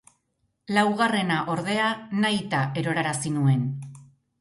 [0.77, 1.91] Laugarrena, ordea,
[2.25, 3.73] nahita erorarazi nuen.